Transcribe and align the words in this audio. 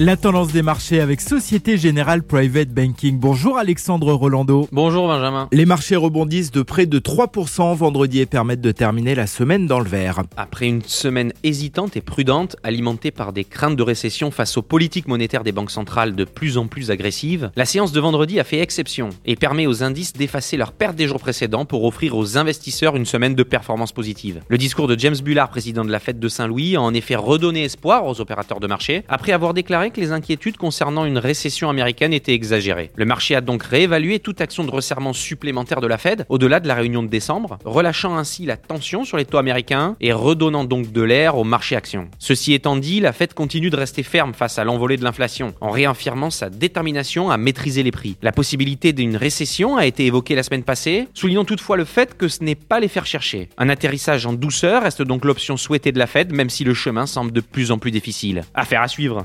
La 0.00 0.16
tendance 0.16 0.52
des 0.52 0.62
marchés 0.62 1.00
avec 1.00 1.20
Société 1.20 1.76
Générale 1.76 2.22
Private 2.22 2.68
Banking. 2.68 3.18
Bonjour 3.18 3.58
Alexandre 3.58 4.12
Rolando. 4.12 4.68
Bonjour 4.70 5.08
Benjamin. 5.08 5.48
Les 5.50 5.66
marchés 5.66 5.96
rebondissent 5.96 6.52
de 6.52 6.62
près 6.62 6.86
de 6.86 7.00
3% 7.00 7.74
vendredi 7.74 8.20
et 8.20 8.26
permettent 8.26 8.60
de 8.60 8.70
terminer 8.70 9.16
la 9.16 9.26
semaine 9.26 9.66
dans 9.66 9.80
le 9.80 9.88
vert. 9.88 10.22
Après 10.36 10.68
une 10.68 10.82
semaine 10.82 11.32
hésitante 11.42 11.96
et 11.96 12.00
prudente, 12.00 12.54
alimentée 12.62 13.10
par 13.10 13.32
des 13.32 13.42
craintes 13.42 13.74
de 13.74 13.82
récession 13.82 14.30
face 14.30 14.56
aux 14.56 14.62
politiques 14.62 15.08
monétaires 15.08 15.42
des 15.42 15.50
banques 15.50 15.72
centrales 15.72 16.14
de 16.14 16.22
plus 16.22 16.58
en 16.58 16.68
plus 16.68 16.92
agressives, 16.92 17.50
la 17.56 17.64
séance 17.64 17.90
de 17.90 17.98
vendredi 17.98 18.38
a 18.38 18.44
fait 18.44 18.60
exception 18.60 19.08
et 19.26 19.34
permet 19.34 19.66
aux 19.66 19.82
indices 19.82 20.12
d'effacer 20.12 20.56
leurs 20.56 20.74
pertes 20.74 20.94
des 20.94 21.08
jours 21.08 21.18
précédents 21.18 21.64
pour 21.64 21.82
offrir 21.82 22.16
aux 22.16 22.38
investisseurs 22.38 22.94
une 22.94 23.04
semaine 23.04 23.34
de 23.34 23.42
performance 23.42 23.90
positive. 23.90 24.42
Le 24.46 24.58
discours 24.58 24.86
de 24.86 24.96
James 24.96 25.18
Bullard, 25.20 25.50
président 25.50 25.84
de 25.84 25.90
la 25.90 25.98
Fête 25.98 26.20
de 26.20 26.28
Saint-Louis, 26.28 26.76
a 26.76 26.82
en 26.82 26.94
effet 26.94 27.16
redonné 27.16 27.64
espoir 27.64 28.06
aux 28.06 28.20
opérateurs 28.20 28.60
de 28.60 28.68
marché 28.68 29.02
après 29.08 29.32
avoir 29.32 29.54
déclaré 29.54 29.87
les 29.96 30.12
inquiétudes 30.12 30.56
concernant 30.56 31.04
une 31.04 31.18
récession 31.18 31.70
américaine 31.70 32.12
étaient 32.12 32.34
exagérées. 32.34 32.90
Le 32.94 33.04
marché 33.04 33.34
a 33.34 33.40
donc 33.40 33.62
réévalué 33.62 34.18
toute 34.18 34.40
action 34.40 34.64
de 34.64 34.70
resserrement 34.70 35.12
supplémentaire 35.12 35.80
de 35.80 35.86
la 35.86 35.98
Fed 35.98 36.26
au-delà 36.28 36.60
de 36.60 36.68
la 36.68 36.74
réunion 36.74 37.02
de 37.02 37.08
décembre, 37.08 37.58
relâchant 37.64 38.16
ainsi 38.16 38.46
la 38.46 38.56
tension 38.56 39.04
sur 39.04 39.16
les 39.16 39.24
taux 39.24 39.38
américains 39.38 39.96
et 40.00 40.12
redonnant 40.12 40.64
donc 40.64 40.92
de 40.92 41.02
l'air 41.02 41.36
au 41.36 41.44
marché 41.44 41.76
actions. 41.76 42.08
Ceci 42.18 42.52
étant 42.52 42.76
dit, 42.76 43.00
la 43.00 43.12
Fed 43.12 43.34
continue 43.34 43.70
de 43.70 43.76
rester 43.76 44.02
ferme 44.02 44.34
face 44.34 44.58
à 44.58 44.64
l'envolée 44.64 44.96
de 44.96 45.04
l'inflation, 45.04 45.54
en 45.60 45.70
réaffirmant 45.70 46.30
sa 46.30 46.50
détermination 46.50 47.30
à 47.30 47.36
maîtriser 47.36 47.82
les 47.82 47.90
prix. 47.90 48.16
La 48.22 48.32
possibilité 48.32 48.92
d'une 48.92 49.16
récession 49.16 49.76
a 49.76 49.86
été 49.86 50.06
évoquée 50.06 50.34
la 50.34 50.42
semaine 50.42 50.62
passée, 50.64 51.08
soulignant 51.14 51.44
toutefois 51.44 51.76
le 51.76 51.84
fait 51.84 52.16
que 52.16 52.28
ce 52.28 52.42
n'est 52.42 52.54
pas 52.54 52.80
les 52.80 52.88
faire 52.88 53.06
chercher. 53.06 53.48
Un 53.58 53.68
atterrissage 53.68 54.26
en 54.26 54.32
douceur 54.32 54.82
reste 54.82 55.02
donc 55.02 55.24
l'option 55.24 55.56
souhaitée 55.56 55.92
de 55.92 55.98
la 55.98 56.06
Fed, 56.06 56.32
même 56.32 56.50
si 56.50 56.64
le 56.64 56.74
chemin 56.74 57.06
semble 57.06 57.32
de 57.32 57.40
plus 57.40 57.70
en 57.70 57.78
plus 57.78 57.90
difficile. 57.90 58.42
Affaire 58.54 58.82
à 58.82 58.88
suivre. 58.88 59.24